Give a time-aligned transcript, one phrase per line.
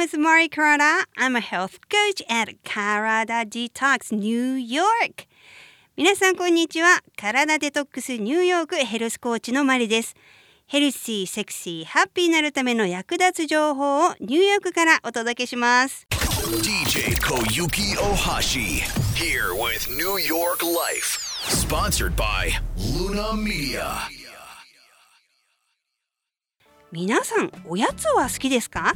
[0.00, 1.04] name is Mari Kurata.
[1.18, 5.26] I'm a health coach at Karada Detox New York.
[5.94, 7.02] 皆さんこんにちは。
[7.18, 10.14] 体デトックスニューヨークヘルスコーチのマリです。
[10.66, 16.06] ヘルシー、セクシー、ハッピーになるための役立つ情報をニューヨークからお届けします。
[16.10, 18.80] DJ Koyuki Ohashi
[19.14, 21.18] here with New York Life.
[21.46, 24.08] Sponsored by Luna Media.
[26.90, 28.94] 皆さんおやつは好きですか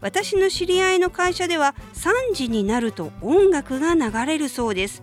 [0.00, 5.02] 私の知り合いの会社では3時になると音楽が流れるそうです。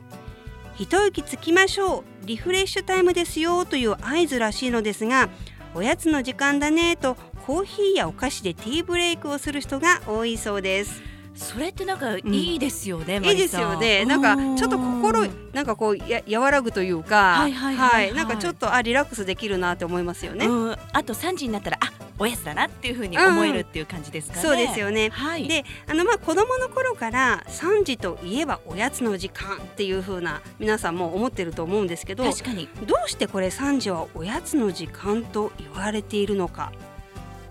[0.76, 2.04] 一息つきましょう。
[2.26, 5.30] リフレッシュタイムですよという合図らしいのですが
[5.74, 7.16] おやつの時間だねと
[7.46, 11.02] コーヒーやお菓子でティーブレイクをする人が多いそうです。
[11.38, 12.22] それってなんかい
[12.56, 14.06] いですよね、いいですよね。
[14.06, 18.16] なんかちょっと心うんなんかこうや和らぐというかはいはいはいはい。
[18.16, 20.72] なんかちょっとあリラックスできるなって思いますよね、うん。
[20.72, 21.87] あと3時になったらあ
[22.20, 25.10] おやつだなっていうふうに思えるっていう感じですかね、そうですよね。
[25.10, 25.48] はい。
[25.48, 32.70] であのまあ子供の頃から3時といえばおやつの時間っていう風な皆さんも思ってると思うんですけどど確かに。
[33.06, 36.72] うしてこれ3時はおやつの時間と言われているのか。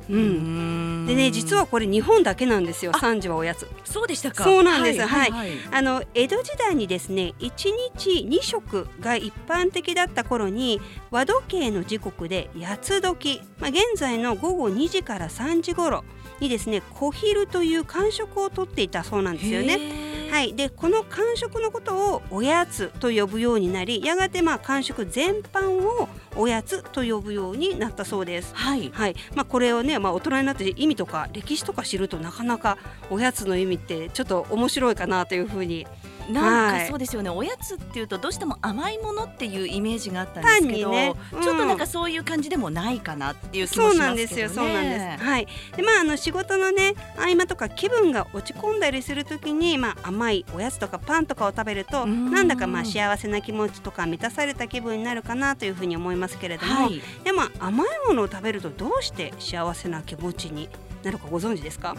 [0.09, 3.69] うん、でね実はこれ日本だけなんですよ3時はおやつ。
[3.85, 4.45] そうでしたか。
[4.45, 5.01] そうなんです。
[5.01, 7.51] はい、ははいあの江戸時代にですね1
[7.95, 16.05] 日2食が一般的だった頃に和時計の時刻で八つ時、まあ、現在の午後2時から3時頃
[16.41, 19.77] にですね小昼という間食をとっていたそうなんですよね。
[19.77, 28.55] ねはい、でこの間食のことをおやつと呼ぶようになりやがてまあ間食全般をおやつと呼ぶようになったそうです。
[28.55, 32.79] はいはいまあ、これをね、まあ、大人になって意味とか歴史とか知るとなかなか
[33.11, 35.87] おやつの意味ってちょっと面白いかなというふうに
[36.29, 44.75] なんはいかそうですよね、おやつっていうとどうしても甘いものっていうイメージがあったんですけど、ねうんちょっとなんかそういう感じでもないかなっていう気そうもしなんですよますけどね。
[44.75, 45.25] そうなんです。
[45.25, 45.47] はい。
[45.77, 60.69] でまああの仕事のね合間とか気分が落ち込んだりするときにまあ甘いおやつとかパンとかを食べるとうんなんだかまあ幸せな気持ちとか満たされた気分になるかなというふうに思いますけれども、はい、でも甘いものを食べるとどうして幸せな気持ちに
[61.03, 61.97] なるかご存知ですか？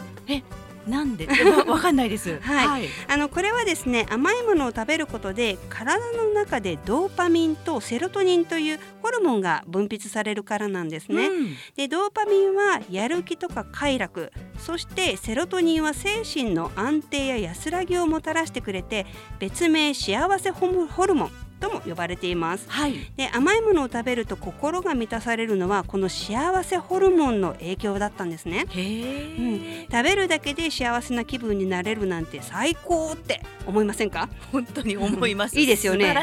[0.88, 1.26] なんで？
[1.26, 2.38] わ わかんないです。
[2.40, 2.84] はい。
[2.86, 11.26] い、あのこれはですね甘いものを食べることで体の中でドーパミンとセロトニンというホルモンが分泌されるからなんですね。
[11.28, 11.56] うん。
[11.76, 19.06] でドーパミンはやる気とか快楽そしてセロトニンは精神の安定や安らぎをもたらしてくれて
[19.38, 22.66] 別名幸せホホルモンとも呼ばれています。
[22.68, 28.66] はい、で甘いものを食べると心が満たされるのはこの幸せホルモンの影響だったんですね。
[28.68, 34.28] へえ、食べるだけで幸せな気分になれるなんて最高って思いませんか？
[34.52, 35.58] 本当に思います。
[35.58, 36.14] いいですよね。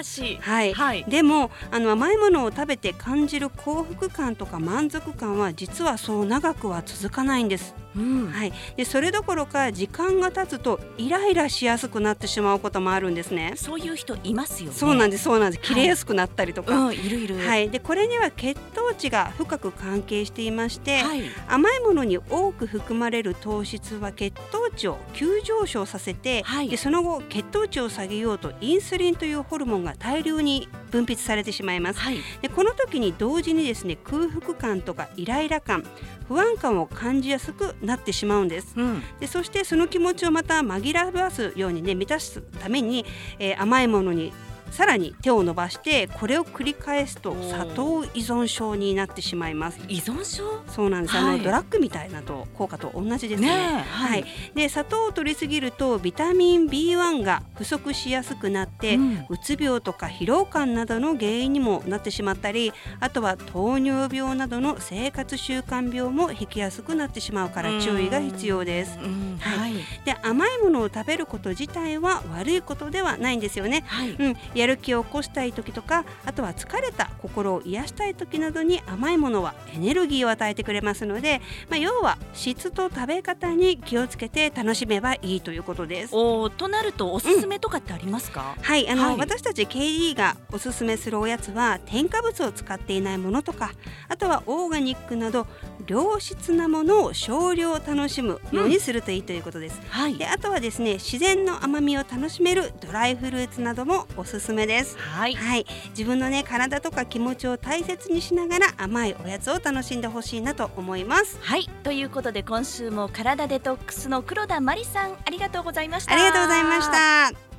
[0.42, 7.76] はい、はい、でもあの甘いものを食べて感じる幸福感とか満足感は実はそう長くは続かないんです。
[7.96, 13.54] うん、はい、でそれどころか時間が経つとイライラしやすくなってしまうこともあるんですね。
[13.56, 14.76] そういう人いますよね。
[14.76, 15.64] そうなんですそうなんです。
[15.64, 26.70] 切れやすくなったりとか、うん、いるいる。、はいい、でこれには血糖値が深く関係していまして、はい、甘いものに多く含まれる糖質は血糖値を急上昇させて、はい。
[26.70, 32.00] でその後血糖値を下げようとインスリンというホルモンが大量に分泌されてしまいます。
[32.00, 35.84] はい、でこの時に同時にですね空腹感とかイライラ感
[36.28, 38.74] 不安感を感じやすくなってしまうんです。
[38.78, 43.06] うん、でそしてその気持ちをまた紛らわすようにね満たすために、
[43.40, 44.32] えー甘いものに
[44.72, 49.80] さらに手を伸ばしてこれを繰り返すと砂糖依存症になってしまいます。
[49.88, 50.44] 依存症？
[50.68, 51.38] そうなんです、あはい。
[51.38, 53.48] のドラッグみたいなと効果と同じですね。
[53.48, 53.66] ねえ。
[53.78, 54.22] ははい。
[54.22, 59.26] い、で砂糖を取りすぎるとビタミン B1 が不足しやすくなって、うん。
[59.30, 68.98] うつ病とか疲労感などの原因にもなってしまったりあとは糖尿病などの生活習慣病も引きやすくなってしまうから注意が必要です。
[69.40, 69.74] はい、
[70.06, 73.84] で甘いものを食べること自体は悪いことではないんですよね。
[73.88, 86.16] はい、うん、やる気を起こしたい時とかあとは疲れた心を癒したい時などに甘いものはエネルギーを与えてくれますので、まあ、要は質と食べ方に気をつけて楽しめばいいということです。
[86.16, 88.56] おーとなるとおすすめとかってありますか？
[88.62, 93.72] はい、あの、はい私たち KD がおすすめするおやつは添加物を使っていないものとか
[94.08, 95.48] あとはオーガニックなど
[95.88, 99.82] 良質なものを少量楽しむようにするといいということです。
[99.90, 104.98] はいであとはですね自然の甘みを楽しめるドライフルーツなどもおすすめです。
[104.98, 111.38] はいはい、自分のね体とか気持ちを大切にしながら甘いおやつを楽しんでほしいなと思います。
[111.42, 117.55] はいということで今週も体デトックスの黒田真理さんありがとうございましたありがとうございました。